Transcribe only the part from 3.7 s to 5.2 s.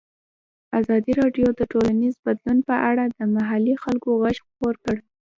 خلکو غږ خپور کړی.